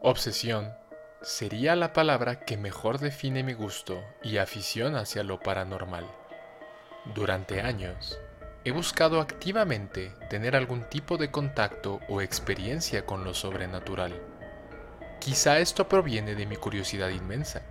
Obsesión 0.00 0.72
sería 1.22 1.74
la 1.74 1.92
palabra 1.92 2.38
que 2.44 2.56
mejor 2.56 3.00
define 3.00 3.42
mi 3.42 3.52
gusto 3.52 4.00
y 4.22 4.36
afición 4.36 4.94
hacia 4.94 5.24
lo 5.24 5.40
paranormal. 5.40 6.06
Durante 7.16 7.60
años, 7.62 8.16
he 8.64 8.70
buscado 8.70 9.20
activamente 9.20 10.12
tener 10.30 10.54
algún 10.54 10.88
tipo 10.88 11.16
de 11.16 11.32
contacto 11.32 11.98
o 12.08 12.20
experiencia 12.20 13.04
con 13.06 13.24
lo 13.24 13.34
sobrenatural. 13.34 14.14
Quizá 15.18 15.58
esto 15.58 15.88
proviene 15.88 16.36
de 16.36 16.46
mi 16.46 16.54
curiosidad 16.54 17.08
inmensa, 17.08 17.62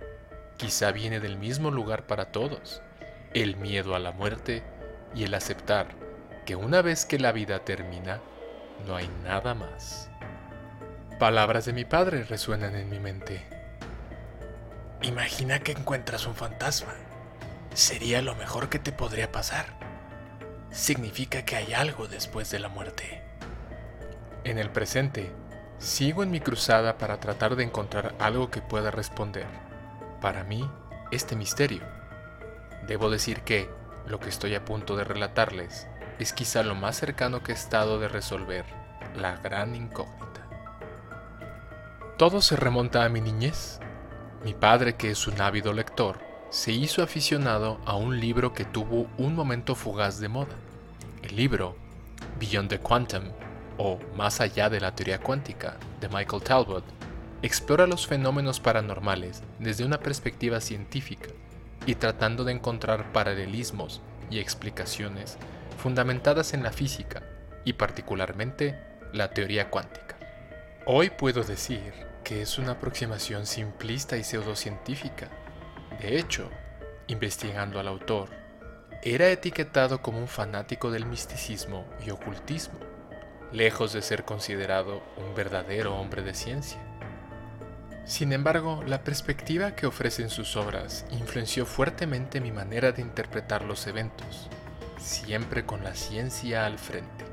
quizá 0.58 0.92
viene 0.92 1.20
del 1.20 1.38
mismo 1.38 1.70
lugar 1.70 2.06
para 2.06 2.30
todos, 2.30 2.82
el 3.32 3.56
miedo 3.56 3.94
a 3.94 3.98
la 4.00 4.12
muerte 4.12 4.62
y 5.14 5.24
el 5.24 5.32
aceptar 5.32 5.96
que 6.44 6.56
una 6.56 6.82
vez 6.82 7.06
que 7.06 7.18
la 7.18 7.32
vida 7.32 7.64
termina, 7.64 8.20
no 8.86 8.96
hay 8.96 9.08
nada 9.24 9.54
más. 9.54 10.10
Palabras 11.18 11.64
de 11.64 11.72
mi 11.72 11.84
padre 11.84 12.22
resuenan 12.22 12.76
en 12.76 12.88
mi 12.88 13.00
mente. 13.00 13.44
Imagina 15.02 15.58
que 15.58 15.72
encuentras 15.72 16.28
un 16.28 16.36
fantasma. 16.36 16.94
Sería 17.74 18.22
lo 18.22 18.36
mejor 18.36 18.68
que 18.68 18.78
te 18.78 18.92
podría 18.92 19.32
pasar. 19.32 19.66
Significa 20.70 21.44
que 21.44 21.56
hay 21.56 21.72
algo 21.72 22.06
después 22.06 22.52
de 22.52 22.60
la 22.60 22.68
muerte. 22.68 23.20
En 24.44 24.58
el 24.58 24.70
presente, 24.70 25.32
sigo 25.78 26.22
en 26.22 26.30
mi 26.30 26.38
cruzada 26.38 26.98
para 26.98 27.18
tratar 27.18 27.56
de 27.56 27.64
encontrar 27.64 28.14
algo 28.20 28.48
que 28.52 28.62
pueda 28.62 28.92
responder, 28.92 29.46
para 30.20 30.44
mí, 30.44 30.70
este 31.10 31.34
misterio. 31.34 31.82
Debo 32.86 33.10
decir 33.10 33.40
que 33.40 33.68
lo 34.06 34.20
que 34.20 34.28
estoy 34.28 34.54
a 34.54 34.64
punto 34.64 34.96
de 34.96 35.02
relatarles 35.02 35.88
es 36.20 36.32
quizá 36.32 36.62
lo 36.62 36.76
más 36.76 36.96
cercano 36.96 37.42
que 37.42 37.50
he 37.50 37.56
estado 37.56 37.98
de 37.98 38.06
resolver 38.06 38.64
la 39.16 39.36
gran 39.38 39.74
incógnita. 39.74 40.27
Todo 42.18 42.42
se 42.42 42.56
remonta 42.56 43.04
a 43.04 43.08
mi 43.08 43.20
niñez. 43.20 43.78
Mi 44.42 44.52
padre, 44.52 44.96
que 44.96 45.12
es 45.12 45.28
un 45.28 45.40
ávido 45.40 45.72
lector, 45.72 46.18
se 46.50 46.72
hizo 46.72 47.00
aficionado 47.04 47.78
a 47.86 47.94
un 47.94 48.18
libro 48.18 48.52
que 48.52 48.64
tuvo 48.64 49.08
un 49.18 49.36
momento 49.36 49.76
fugaz 49.76 50.18
de 50.18 50.26
moda. 50.26 50.56
El 51.22 51.36
libro, 51.36 51.76
Beyond 52.40 52.70
the 52.70 52.80
Quantum, 52.80 53.22
o 53.76 54.00
Más 54.16 54.40
allá 54.40 54.68
de 54.68 54.80
la 54.80 54.96
teoría 54.96 55.20
cuántica, 55.20 55.76
de 56.00 56.08
Michael 56.08 56.42
Talbot, 56.42 56.82
explora 57.42 57.86
los 57.86 58.08
fenómenos 58.08 58.58
paranormales 58.58 59.44
desde 59.60 59.84
una 59.84 60.00
perspectiva 60.00 60.60
científica 60.60 61.28
y 61.86 61.94
tratando 61.94 62.42
de 62.42 62.50
encontrar 62.50 63.12
paralelismos 63.12 64.00
y 64.28 64.40
explicaciones 64.40 65.38
fundamentadas 65.80 66.52
en 66.52 66.64
la 66.64 66.72
física 66.72 67.22
y 67.64 67.74
particularmente 67.74 68.76
la 69.12 69.30
teoría 69.30 69.70
cuántica. 69.70 70.18
Hoy 70.84 71.10
puedo 71.10 71.44
decir 71.44 72.07
que 72.28 72.42
es 72.42 72.58
una 72.58 72.72
aproximación 72.72 73.46
simplista 73.46 74.18
y 74.18 74.22
pseudocientífica. 74.22 75.30
De 75.98 76.18
hecho, 76.18 76.50
investigando 77.06 77.80
al 77.80 77.88
autor, 77.88 78.28
era 79.02 79.30
etiquetado 79.30 80.02
como 80.02 80.18
un 80.18 80.28
fanático 80.28 80.90
del 80.90 81.06
misticismo 81.06 81.86
y 82.04 82.10
ocultismo, 82.10 82.78
lejos 83.50 83.94
de 83.94 84.02
ser 84.02 84.26
considerado 84.26 85.02
un 85.16 85.34
verdadero 85.34 85.96
hombre 85.96 86.20
de 86.20 86.34
ciencia. 86.34 86.78
Sin 88.04 88.34
embargo, 88.34 88.84
la 88.86 89.04
perspectiva 89.04 89.74
que 89.74 89.86
ofrecen 89.86 90.28
sus 90.28 90.54
obras 90.54 91.06
influenció 91.10 91.64
fuertemente 91.64 92.42
mi 92.42 92.52
manera 92.52 92.92
de 92.92 93.00
interpretar 93.00 93.64
los 93.64 93.86
eventos, 93.86 94.50
siempre 94.98 95.64
con 95.64 95.82
la 95.82 95.94
ciencia 95.94 96.66
al 96.66 96.78
frente. 96.78 97.24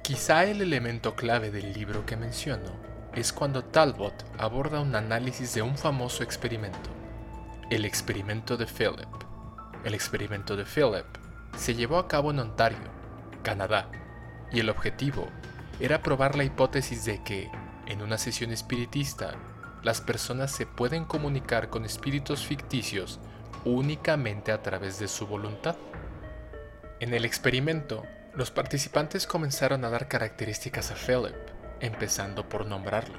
Quizá 0.00 0.44
el 0.44 0.62
elemento 0.62 1.14
clave 1.16 1.50
del 1.50 1.74
libro 1.74 2.06
que 2.06 2.16
menciono 2.16 2.88
es 3.14 3.32
cuando 3.32 3.64
Talbot 3.64 4.24
aborda 4.38 4.80
un 4.80 4.94
análisis 4.94 5.54
de 5.54 5.62
un 5.62 5.76
famoso 5.76 6.22
experimento, 6.22 6.90
el 7.70 7.84
experimento 7.84 8.56
de 8.56 8.66
Philip. 8.66 9.08
El 9.84 9.94
experimento 9.94 10.56
de 10.56 10.64
Philip 10.64 11.06
se 11.56 11.74
llevó 11.74 11.98
a 11.98 12.06
cabo 12.06 12.30
en 12.30 12.38
Ontario, 12.38 12.78
Canadá, 13.42 13.90
y 14.52 14.60
el 14.60 14.68
objetivo 14.68 15.26
era 15.80 16.02
probar 16.02 16.36
la 16.36 16.44
hipótesis 16.44 17.04
de 17.04 17.22
que, 17.22 17.50
en 17.86 18.02
una 18.02 18.18
sesión 18.18 18.52
espiritista, 18.52 19.34
las 19.82 20.00
personas 20.00 20.52
se 20.52 20.66
pueden 20.66 21.04
comunicar 21.04 21.70
con 21.70 21.84
espíritus 21.84 22.46
ficticios 22.46 23.18
únicamente 23.64 24.52
a 24.52 24.62
través 24.62 24.98
de 24.98 25.08
su 25.08 25.26
voluntad. 25.26 25.76
En 27.00 27.14
el 27.14 27.24
experimento, 27.24 28.04
los 28.34 28.50
participantes 28.50 29.26
comenzaron 29.26 29.84
a 29.84 29.90
dar 29.90 30.06
características 30.06 30.90
a 30.90 30.94
Philip, 30.94 31.34
empezando 31.80 32.48
por 32.48 32.66
nombrarlo. 32.66 33.18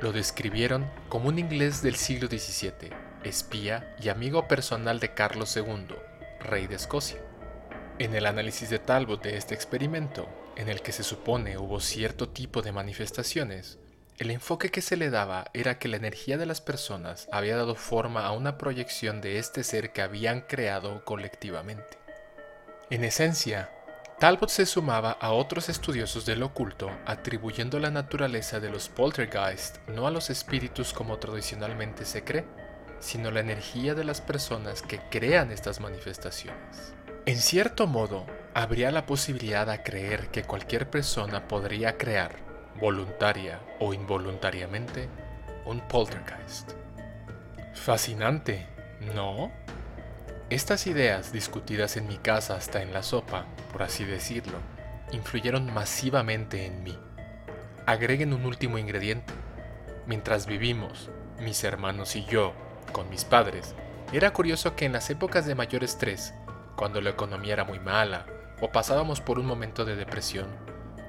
Lo 0.00 0.12
describieron 0.12 0.90
como 1.08 1.28
un 1.28 1.38
inglés 1.38 1.82
del 1.82 1.96
siglo 1.96 2.28
XVII, 2.28 2.90
espía 3.24 3.94
y 4.00 4.08
amigo 4.08 4.46
personal 4.48 5.00
de 5.00 5.14
Carlos 5.14 5.56
II, 5.56 5.96
rey 6.40 6.66
de 6.66 6.76
Escocia. 6.76 7.20
En 7.98 8.14
el 8.14 8.26
análisis 8.26 8.70
de 8.70 8.78
Talbot 8.78 9.22
de 9.22 9.36
este 9.36 9.54
experimento, 9.54 10.28
en 10.56 10.68
el 10.68 10.82
que 10.82 10.92
se 10.92 11.02
supone 11.02 11.58
hubo 11.58 11.80
cierto 11.80 12.28
tipo 12.28 12.62
de 12.62 12.72
manifestaciones, 12.72 13.78
el 14.18 14.32
enfoque 14.32 14.70
que 14.70 14.82
se 14.82 14.96
le 14.96 15.10
daba 15.10 15.46
era 15.54 15.78
que 15.78 15.86
la 15.86 15.96
energía 15.96 16.38
de 16.38 16.46
las 16.46 16.60
personas 16.60 17.28
había 17.30 17.56
dado 17.56 17.76
forma 17.76 18.26
a 18.26 18.32
una 18.32 18.58
proyección 18.58 19.20
de 19.20 19.38
este 19.38 19.62
ser 19.62 19.92
que 19.92 20.02
habían 20.02 20.40
creado 20.40 21.04
colectivamente. 21.04 21.98
En 22.90 23.04
esencia, 23.04 23.70
Talbot 24.18 24.48
se 24.48 24.66
sumaba 24.66 25.12
a 25.12 25.30
otros 25.30 25.68
estudiosos 25.68 26.26
del 26.26 26.42
oculto 26.42 26.90
atribuyendo 27.06 27.78
la 27.78 27.92
naturaleza 27.92 28.58
de 28.58 28.68
los 28.68 28.88
poltergeist 28.88 29.76
no 29.86 30.08
a 30.08 30.10
los 30.10 30.28
espíritus 30.28 30.92
como 30.92 31.18
tradicionalmente 31.18 32.04
se 32.04 32.24
cree, 32.24 32.44
sino 32.98 33.30
la 33.30 33.38
energía 33.38 33.94
de 33.94 34.02
las 34.02 34.20
personas 34.20 34.82
que 34.82 34.98
crean 35.08 35.52
estas 35.52 35.78
manifestaciones. 35.78 36.94
En 37.26 37.36
cierto 37.36 37.86
modo, 37.86 38.26
habría 38.54 38.90
la 38.90 39.06
posibilidad 39.06 39.68
de 39.68 39.84
creer 39.84 40.26
que 40.32 40.42
cualquier 40.42 40.90
persona 40.90 41.46
podría 41.46 41.96
crear, 41.96 42.34
voluntaria 42.80 43.60
o 43.78 43.94
involuntariamente, 43.94 45.08
un 45.64 45.80
poltergeist. 45.86 46.72
Fascinante, 47.72 48.66
¿no? 49.14 49.52
Estas 50.50 50.86
ideas, 50.86 51.30
discutidas 51.30 51.98
en 51.98 52.08
mi 52.08 52.16
casa 52.16 52.56
hasta 52.56 52.80
en 52.80 52.94
la 52.94 53.02
sopa, 53.02 53.44
por 53.70 53.82
así 53.82 54.06
decirlo, 54.06 54.56
influyeron 55.12 55.70
masivamente 55.74 56.64
en 56.64 56.82
mí. 56.82 56.98
Agreguen 57.84 58.32
un 58.32 58.46
último 58.46 58.78
ingrediente. 58.78 59.34
Mientras 60.06 60.46
vivimos, 60.46 61.10
mis 61.38 61.62
hermanos 61.64 62.16
y 62.16 62.24
yo, 62.24 62.54
con 62.92 63.10
mis 63.10 63.26
padres, 63.26 63.74
era 64.10 64.32
curioso 64.32 64.74
que 64.74 64.86
en 64.86 64.92
las 64.92 65.10
épocas 65.10 65.44
de 65.44 65.54
mayor 65.54 65.84
estrés, 65.84 66.32
cuando 66.76 67.02
la 67.02 67.10
economía 67.10 67.52
era 67.52 67.64
muy 67.64 67.78
mala 67.78 68.24
o 68.62 68.72
pasábamos 68.72 69.20
por 69.20 69.38
un 69.38 69.44
momento 69.44 69.84
de 69.84 69.96
depresión, 69.96 70.46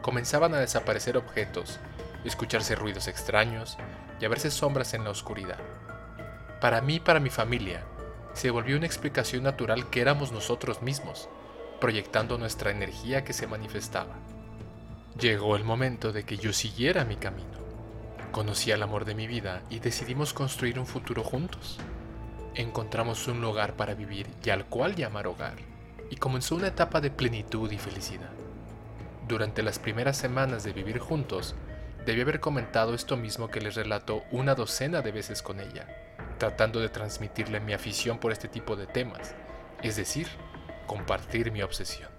comenzaban 0.02 0.54
a 0.54 0.60
desaparecer 0.60 1.16
objetos, 1.16 1.80
escucharse 2.26 2.76
ruidos 2.76 3.08
extraños 3.08 3.78
y 4.20 4.26
a 4.26 4.30
verse 4.30 4.52
sombras 4.52 4.94
en 4.94 5.06
la 5.06 5.12
oscuridad. 5.12 5.60
Para 6.60 6.82
mí 6.82 6.96
y 6.96 7.00
para 7.00 7.22
mi 7.22 7.30
familia, 7.30 7.86
se 8.34 8.52
volvió 8.52 8.78
una 8.78 8.86
explicación 8.86 9.44
natural 9.44 9.90
que 9.90 10.02
éramos 10.02 10.32
nosotros 10.32 10.82
mismos, 10.82 11.30
proyectando 11.80 12.38
nuestra 12.38 12.72
energía 12.72 13.24
que 13.24 13.34
se 13.34 13.48
manifestaba. 13.48 14.16
Llegó 15.20 15.56
el 15.56 15.64
momento 15.64 16.12
de 16.12 16.24
que 16.24 16.38
yo 16.38 16.54
siguiera 16.54 17.06
mi 17.06 17.16
camino. 17.16 17.60
Conocí 18.32 18.72
al 18.72 18.84
amor 18.84 19.06
de 19.06 19.16
mi 19.16 19.28
vida 19.28 19.64
y 19.70 19.80
decidimos 19.80 20.34
construir 20.34 20.80
un 20.80 20.86
futuro 20.86 21.24
juntos. 21.24 21.80
Encontramos 22.56 23.28
un 23.28 23.42
lugar 23.42 23.76
para 23.76 23.96
vivir 23.96 24.28
y 24.44 24.50
al 24.50 24.66
cual 24.66 24.96
llamar 24.96 25.28
hogar, 25.28 25.56
y 26.10 26.16
comenzó 26.18 26.56
una 26.56 26.68
etapa 26.68 27.02
de 27.02 27.12
plenitud 27.12 27.72
y 27.72 27.78
felicidad. 27.78 28.30
Durante 29.28 29.64
las 29.64 29.80
primeras 29.80 30.18
semanas 30.18 30.64
de 30.64 30.74
vivir 30.74 31.00
juntos, 31.00 31.56
debí 32.06 32.22
haber 32.22 32.40
comentado 32.40 32.94
esto 32.94 33.18
mismo 33.18 33.50
que 33.50 33.62
les 33.62 33.76
relato 33.76 34.24
una 34.32 34.56
docena 34.56 35.02
de 35.02 35.12
veces 35.12 35.42
con 35.42 35.60
ella, 35.60 35.88
tratando 36.40 36.80
de 36.80 36.90
transmitirle 36.90 37.60
mi 37.60 37.74
afición 37.74 38.18
por 38.18 38.32
este 38.32 38.48
tipo 38.48 38.76
de 38.76 38.88
temas, 38.88 39.36
es 39.84 39.96
decir, 39.96 40.28
compartir 40.88 41.52
mi 41.52 41.62
obsesión. 41.62 42.10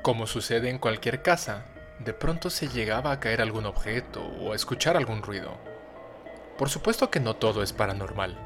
Como 0.00 0.26
sucede 0.26 0.70
en 0.70 0.78
cualquier 0.78 1.20
casa, 1.20 1.66
de 1.98 2.14
pronto 2.14 2.48
se 2.48 2.68
llegaba 2.68 3.12
a 3.12 3.20
caer 3.20 3.42
algún 3.42 3.66
objeto 3.66 4.22
o 4.22 4.52
a 4.52 4.56
escuchar 4.56 4.96
algún 4.96 5.22
ruido. 5.22 5.58
Por 6.56 6.70
supuesto 6.70 7.10
que 7.10 7.20
no 7.20 7.36
todo 7.36 7.62
es 7.62 7.72
paranormal, 7.72 8.38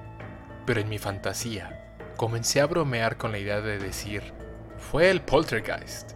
pero 0.66 0.80
en 0.80 0.88
mi 0.88 0.98
fantasía 0.98 1.94
comencé 2.16 2.60
a 2.60 2.66
bromear 2.66 3.16
con 3.16 3.32
la 3.32 3.38
idea 3.38 3.60
de 3.60 3.78
decir, 3.78 4.32
fue 4.78 5.10
el 5.10 5.20
poltergeist. 5.20 6.12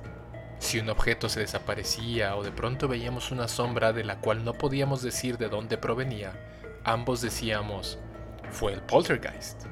Si 0.59 0.79
un 0.79 0.89
objeto 0.89 1.29
se 1.29 1.41
desaparecía 1.41 2.37
o 2.37 2.43
de 2.43 2.53
pronto 2.53 2.89
veíamos 2.89 3.31
una 3.31 3.49
sombra 3.49 3.93
de 3.93 4.05
la 4.05 4.21
cual 4.21 4.45
no 4.45 4.55
podíamos 4.55 5.03
decir 5.03 5.39
de 5.39 5.49
dónde 5.49 5.77
provenía, 5.77 6.33
ambos 6.85 7.21
decíamos, 7.21 7.99
fue 8.51 8.73
el 8.73 8.83
poltergeist. 8.83 9.67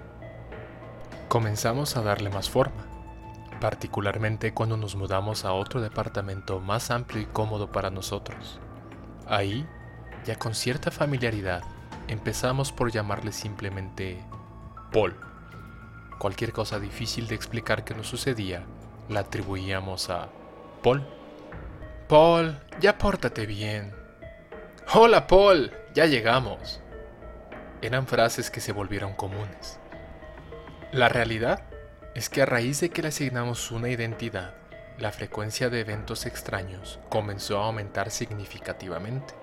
Comenzamos 1.28 1.96
a 1.96 2.02
darle 2.02 2.30
más 2.30 2.50
forma, 2.50 2.84
particularmente 3.60 4.52
cuando 4.52 4.76
nos 4.76 4.96
mudamos 4.96 5.44
a 5.44 5.52
otro 5.52 5.80
departamento 5.80 6.60
más 6.60 6.90
amplio 6.90 7.22
y 7.22 7.26
cómodo 7.26 7.72
para 7.72 7.90
nosotros. 7.90 8.60
Ahí 9.26 9.66
ya 10.24 10.36
con 10.36 10.54
cierta 10.54 10.90
familiaridad, 10.90 11.62
empezamos 12.08 12.70
por 12.72 12.92
llamarle 12.92 13.32
simplemente 13.32 14.22
Paul. 14.92 15.16
Cualquier 16.18 16.52
cosa 16.52 16.78
difícil 16.78 17.26
de 17.26 17.34
explicar 17.34 17.84
que 17.84 17.94
nos 17.94 18.06
sucedía, 18.06 18.64
la 19.08 19.20
atribuíamos 19.20 20.10
a 20.10 20.28
Paul. 20.82 21.06
Paul, 22.08 22.60
ya 22.80 22.98
pórtate 22.98 23.46
bien. 23.46 23.92
Hola 24.94 25.26
Paul, 25.26 25.72
ya 25.94 26.06
llegamos. 26.06 26.81
Eran 27.82 28.06
frases 28.06 28.48
que 28.48 28.60
se 28.60 28.70
volvieron 28.70 29.12
comunes. 29.14 29.80
La 30.92 31.08
realidad 31.08 31.64
es 32.14 32.28
que 32.28 32.42
a 32.42 32.46
raíz 32.46 32.80
de 32.80 32.90
que 32.90 33.02
le 33.02 33.08
asignamos 33.08 33.72
una 33.72 33.88
identidad, 33.88 34.54
la 34.98 35.10
frecuencia 35.10 35.68
de 35.68 35.80
eventos 35.80 36.24
extraños 36.24 37.00
comenzó 37.08 37.60
a 37.60 37.66
aumentar 37.66 38.12
significativamente. 38.12 39.34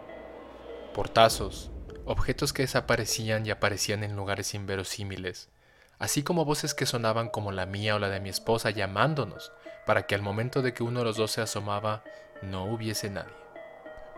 Portazos, 0.94 1.70
objetos 2.06 2.54
que 2.54 2.62
desaparecían 2.62 3.46
y 3.46 3.52
aparecían 3.52 4.06
en 4.06 4.16
lugares 4.16 4.54
inverosímiles, 4.54 5.50
así 5.98 6.24
como 6.24 6.46
voces 6.46 6.74
que 6.74 6.86
sonaban 6.86 7.28
como 7.28 7.52
la 7.52 7.66
mía 7.66 7.96
o 7.96 8.00
la 8.00 8.08
de 8.08 8.22
mi 8.22 8.30
esposa 8.30 8.70
llamándonos, 8.70 9.52
para 9.86 10.08
que 10.08 10.16
al 10.16 10.22
momento 10.22 10.62
de 10.62 10.74
que 10.74 10.84
uno 10.84 11.00
de 11.00 11.06
los 11.06 11.18
dos 11.18 11.32
se 11.32 11.42
asomaba 11.42 12.04
no 12.42 12.64
hubiese 12.66 13.10
nadie. 13.10 13.34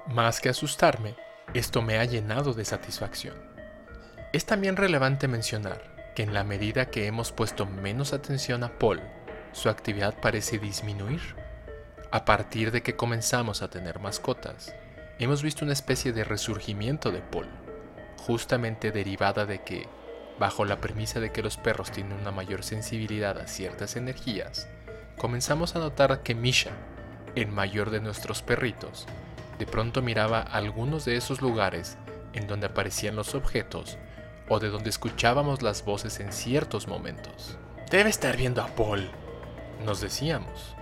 Más 0.06 0.42
que 0.42 0.50
asustarme, 0.50 1.16
esto 1.56 1.82
me 1.82 1.98
ha 1.98 2.06
llenado 2.06 2.54
de 2.54 2.66
satisfacción. 2.66 3.51
Es 4.34 4.46
también 4.46 4.78
relevante 4.78 5.28
mencionar 5.28 5.82
que 6.16 6.24
en 6.24 6.34
la 6.34 6.46
medida 6.46 6.90
que 6.90 7.06
hemos 7.06 7.34
puesto 7.34 7.66
menos 7.66 8.14
atención 8.14 8.64
a 8.64 8.80
Paul, 8.80 9.02
su 9.52 9.68
actividad 9.68 10.16
parece 10.22 10.58
disminuir. 10.58 11.20
A 12.12 12.24
partir 12.24 12.72
de 12.72 12.82
que 12.82 12.96
comenzamos 12.96 13.62
a 13.62 13.70
tener 13.70 14.00
mascotas, 14.00 14.74
hemos 15.20 15.44
visto 15.44 15.66
una 15.66 15.74
especie 15.74 16.14
de 16.14 16.24
resurgimiento 16.24 17.12
de 17.12 17.20
Paul, 17.20 17.50
justamente 18.20 18.94
derivada 18.94 19.46
de 19.46 19.64
que, 19.64 19.90
bajo 20.40 20.64
la 20.64 20.80
premisa 20.80 21.20
de 21.20 21.34
que 21.34 21.44
los 21.44 21.58
perros 21.58 21.92
tienen 21.92 22.18
una 22.18 22.32
mayor 22.32 22.64
sensibilidad 22.64 23.38
a 23.38 23.48
ciertas 23.48 23.98
energías, 23.98 24.70
comenzamos 25.18 25.76
a 25.76 25.80
notar 25.80 26.24
que 26.24 26.36
Misha, 26.36 26.72
el 27.36 27.50
mayor 27.50 27.90
de 27.90 28.00
nuestros 28.00 28.42
perritos, 28.42 29.08
de 29.60 29.66
pronto 29.66 30.02
miraba 30.02 30.40
algunos 30.40 31.04
de 31.04 31.18
esos 31.18 31.42
lugares 31.42 31.98
en 32.32 32.48
donde 32.48 32.68
aparecían 32.68 33.18
los 33.18 33.36
objetos 33.36 33.98
o 34.54 34.60
de 34.60 34.70
donde 34.70 34.90
escuchábamos 34.90 35.62
las 35.62 35.86
voces 35.86 36.20
en 36.20 36.34
ciertos 36.34 36.90
momentos. 36.90 37.58
Debe 37.90 38.10
estar 38.10 38.36
viendo 38.36 38.62
a 38.62 38.68
Paul, 38.68 39.10
nos 39.86 40.02
decíamos. 40.02 40.76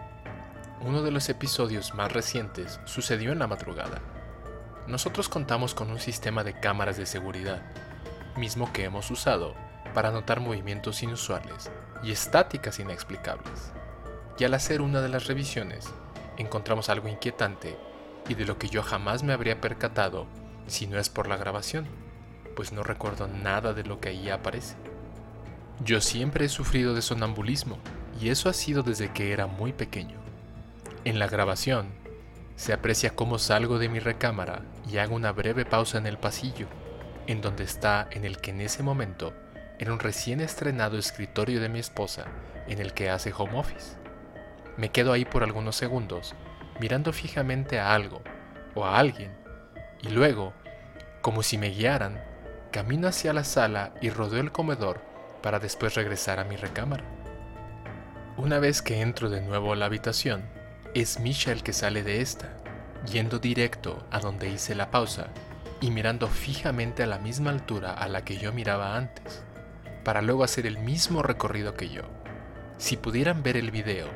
Uno 0.81 1.03
de 1.03 1.11
los 1.11 1.29
episodios 1.29 1.93
más 1.93 2.11
recientes 2.11 2.79
sucedió 2.85 3.31
en 3.31 3.37
la 3.37 3.45
madrugada. 3.45 4.01
Nosotros 4.87 5.29
contamos 5.29 5.75
con 5.75 5.91
un 5.91 5.99
sistema 5.99 6.43
de 6.43 6.59
cámaras 6.59 6.97
de 6.97 7.05
seguridad, 7.05 7.61
mismo 8.35 8.73
que 8.73 8.85
hemos 8.85 9.11
usado 9.11 9.53
para 9.93 10.09
notar 10.09 10.39
movimientos 10.39 11.03
inusuales 11.03 11.69
y 12.01 12.11
estáticas 12.11 12.79
inexplicables. 12.79 13.71
Y 14.39 14.45
al 14.45 14.55
hacer 14.55 14.81
una 14.81 14.99
de 14.99 15.09
las 15.09 15.27
revisiones, 15.27 15.85
encontramos 16.37 16.89
algo 16.89 17.07
inquietante 17.07 17.77
y 18.27 18.33
de 18.33 18.45
lo 18.45 18.57
que 18.57 18.67
yo 18.67 18.81
jamás 18.81 19.21
me 19.21 19.33
habría 19.33 19.61
percatado 19.61 20.25
si 20.65 20.87
no 20.87 20.97
es 20.97 21.09
por 21.09 21.27
la 21.27 21.37
grabación 21.37 22.08
pues 22.59 22.73
no 22.73 22.83
recuerdo 22.83 23.29
nada 23.29 23.73
de 23.73 23.85
lo 23.85 24.01
que 24.01 24.09
ahí 24.09 24.29
aparece. 24.29 24.75
Yo 25.81 26.01
siempre 26.01 26.43
he 26.43 26.49
sufrido 26.49 26.93
de 26.93 27.01
sonambulismo, 27.01 27.77
y 28.19 28.31
eso 28.31 28.49
ha 28.49 28.53
sido 28.53 28.83
desde 28.83 29.13
que 29.13 29.31
era 29.31 29.47
muy 29.47 29.71
pequeño. 29.71 30.17
En 31.05 31.19
la 31.19 31.27
grabación, 31.29 31.87
se 32.57 32.73
aprecia 32.73 33.15
cómo 33.15 33.39
salgo 33.39 33.79
de 33.79 33.87
mi 33.87 33.99
recámara 33.99 34.63
y 34.91 34.97
hago 34.97 35.15
una 35.15 35.31
breve 35.31 35.63
pausa 35.63 35.99
en 35.99 36.05
el 36.05 36.17
pasillo, 36.17 36.67
en 37.27 37.39
donde 37.39 37.63
está 37.63 38.09
en 38.11 38.25
el 38.25 38.39
que 38.39 38.51
en 38.51 38.59
ese 38.59 38.83
momento 38.83 39.33
era 39.79 39.93
un 39.93 39.99
recién 39.99 40.41
estrenado 40.41 40.97
escritorio 40.97 41.61
de 41.61 41.69
mi 41.69 41.79
esposa 41.79 42.25
en 42.67 42.79
el 42.79 42.91
que 42.91 43.09
hace 43.09 43.31
home 43.31 43.57
office. 43.57 43.95
Me 44.75 44.89
quedo 44.89 45.13
ahí 45.13 45.23
por 45.23 45.43
algunos 45.43 45.77
segundos, 45.77 46.35
mirando 46.81 47.13
fijamente 47.13 47.79
a 47.79 47.95
algo 47.95 48.21
o 48.75 48.83
a 48.83 48.99
alguien, 48.99 49.31
y 50.01 50.09
luego, 50.09 50.51
como 51.21 51.41
si 51.41 51.57
me 51.57 51.69
guiaran, 51.69 52.27
Camino 52.71 53.07
hacia 53.07 53.33
la 53.33 53.43
sala 53.43 53.95
y 53.99 54.11
rodeo 54.11 54.39
el 54.41 54.51
comedor 54.51 55.01
para 55.41 55.57
después 55.57 55.95
regresar 55.95 56.39
a 56.39 56.43
mi 56.43 56.55
recámara. 56.55 57.03
Una 58.37 58.59
vez 58.59 58.83
que 58.83 59.01
entro 59.01 59.31
de 59.31 59.41
nuevo 59.41 59.73
a 59.73 59.75
la 59.75 59.87
habitación, 59.87 60.43
es 60.93 61.19
Misha 61.19 61.51
el 61.51 61.63
que 61.63 61.73
sale 61.73 62.03
de 62.03 62.21
esta, 62.21 62.55
yendo 63.11 63.39
directo 63.39 64.05
a 64.11 64.19
donde 64.19 64.49
hice 64.49 64.75
la 64.75 64.91
pausa 64.91 65.29
y 65.81 65.89
mirando 65.89 66.27
fijamente 66.27 67.01
a 67.01 67.07
la 67.07 67.17
misma 67.17 67.49
altura 67.49 67.91
a 67.91 68.07
la 68.07 68.23
que 68.23 68.37
yo 68.37 68.53
miraba 68.53 68.95
antes, 68.95 69.43
para 70.03 70.21
luego 70.21 70.43
hacer 70.43 70.67
el 70.67 70.77
mismo 70.77 71.23
recorrido 71.23 71.73
que 71.73 71.89
yo. 71.89 72.03
Si 72.77 72.97
pudieran 72.97 73.41
ver 73.41 73.57
el 73.57 73.71
video, 73.71 74.09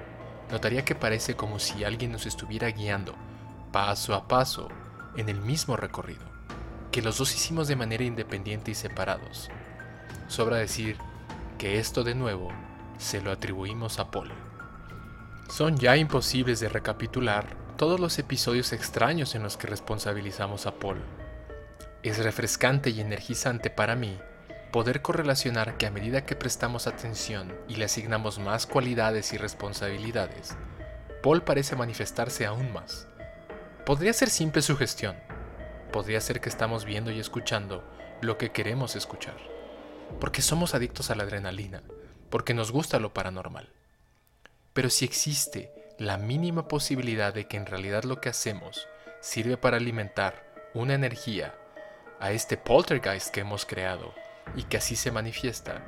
notaría 0.52 0.86
que 0.86 0.94
parece 0.94 1.36
como 1.36 1.58
si 1.58 1.84
alguien 1.84 2.12
nos 2.12 2.28
estuviera 2.28 2.70
guiando 2.70 3.16
paso 3.72 4.14
a 4.14 4.28
paso 4.28 4.68
en 5.18 5.28
el 5.28 5.42
mismo 5.42 5.76
recorrido 5.76 6.32
que 6.94 7.01
los 7.01 7.18
dos 7.18 7.34
hicimos 7.34 7.68
de 7.68 7.75
manera 7.75 8.04
independiente 8.04 8.69
y 8.69 8.75
separados. 8.75 9.50
Sobra 10.28 10.57
decir 10.57 10.95
que 11.57 11.80
esto 11.80 12.04
de 12.04 12.13
nuevo 12.13 12.50
se 13.00 13.19
lo 13.19 13.31
atribuimos 13.31 13.98
a 13.98 14.12
Paul. 14.12 14.31
Son 15.50 15.75
ya 15.75 15.98
imposibles 15.98 16.60
de 16.60 16.69
recapitular 16.69 17.57
todos 17.78 18.00
los 18.00 18.19
episodios 18.19 18.74
extraños 18.74 19.34
en 19.34 19.42
los 19.42 19.57
que 19.57 19.66
responsabilizamos 19.66 20.68
a 20.68 20.75
Paul. 20.75 21.01
Es 22.04 22.19
refrescante 22.19 22.92
y 22.92 23.01
energizante 23.01 23.72
para 23.72 23.95
mí 23.95 24.19
poder 24.72 25.01
correlacionar 25.01 25.78
que 25.78 25.88
a 25.88 25.92
medida 25.92 26.28
que 26.28 26.36
prestamos 26.36 26.86
atención 26.86 27.56
y 27.68 27.78
le 27.78 27.86
asignamos 27.86 28.38
más 28.38 28.68
cualidades 28.68 29.34
y 29.34 29.38
responsabilidades, 29.38 30.56
Paul 31.24 31.42
parece 31.42 31.75
manifestarse 31.75 32.45
aún 32.45 32.72
más. 32.72 33.07
Podría 33.84 34.13
ser 34.13 34.30
simple 34.30 34.62
sugestión, 34.62 35.16
podría 35.94 36.19
ser 36.19 36.42
que 36.42 36.50
estamos 36.50 36.84
viendo 36.84 37.12
y 37.12 37.19
escuchando 37.19 37.81
lo 38.19 38.38
que 38.38 38.51
queremos 38.51 38.98
escuchar. 38.98 39.38
Porque 40.19 40.42
somos 40.42 40.75
adictos 40.75 41.10
a 41.10 41.16
la 41.16 41.24
adrenalina, 41.24 41.84
porque 42.30 42.54
nos 42.54 42.72
gusta 42.72 43.00
lo 43.00 43.13
paranormal. 43.13 43.69
Pero 44.74 44.90
si 44.90 45.06
existe 45.06 45.72
la 45.98 46.18
mínima 46.18 46.68
posibilidad 46.68 47.34
de 47.34 47.48
que 47.48 47.56
en 47.56 47.66
realidad 47.66 48.04
lo 48.04 48.19
que 48.19 48.28
hacemos 48.28 48.90
sirve 49.22 49.56
para 49.56 49.78
alimentar 49.78 50.44
una 50.74 50.95
energía 50.95 51.56
a 52.19 52.31
este 52.31 52.57
poltergeist 52.57 53.30
que 53.30 53.42
hemos 53.42 53.66
creado 53.66 54.14
y 54.56 54.64
que 54.64 54.78
así 54.78 54.95
se 54.95 55.12
manifiesta, 55.12 55.83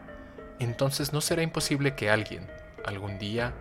entonces 0.59 1.11
no 1.11 1.19
será 1.19 1.41
imposible 1.41 1.95
que 1.95 2.09
alguien, 2.11 2.47
algún 2.85 3.17
día, 3.17 3.53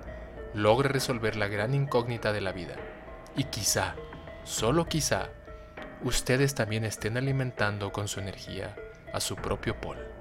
logre 0.52 0.90
resolver 0.90 1.36
la 1.36 1.48
gran 1.48 1.74
incógnita 1.74 2.32
de 2.32 2.42
la 2.42 2.52
vida. 2.52 2.76
Y 3.34 3.44
quizá, 3.44 3.96
solo 4.44 4.84
quizá, 4.84 5.30
ustedes 6.02 6.54
también 6.54 6.84
estén 6.84 7.16
alimentando 7.16 7.92
con 7.92 8.08
su 8.08 8.20
energía 8.20 8.74
a 9.12 9.20
su 9.20 9.36
propio 9.36 9.80
pol. 9.80 10.13